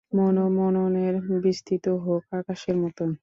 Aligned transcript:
মন 0.13 0.35
ও 0.37 0.45
মননের 0.57 1.13
বিস্তৃতি 1.43 1.91
হোক 2.05 2.23
আকাশের 2.39 2.75
মতন। 2.83 3.09